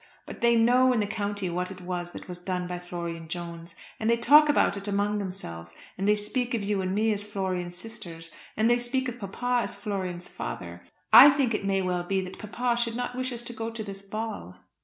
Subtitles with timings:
[0.25, 3.75] But they know in the county what it was that was done by Florian Jones,
[3.99, 7.23] and they talk about it among themselves, and they speak of you and me as
[7.23, 8.31] Florian's sisters.
[8.57, 10.81] And they speak of papa as Florian's father.
[11.13, 13.83] I think it may well be that papa should not wish us to go to
[13.83, 14.55] this ball."